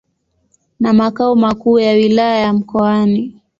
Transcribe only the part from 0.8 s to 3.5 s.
makao makuu ya Wilaya ya Mkoani.